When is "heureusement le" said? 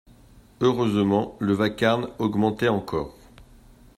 0.61-1.53